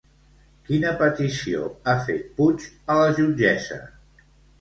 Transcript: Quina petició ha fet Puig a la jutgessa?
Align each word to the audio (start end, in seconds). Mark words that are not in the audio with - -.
Quina 0.69 0.93
petició 1.01 1.67
ha 1.85 1.95
fet 2.07 2.23
Puig 2.39 2.65
a 2.95 2.95
la 3.01 3.13
jutgessa? 3.21 3.79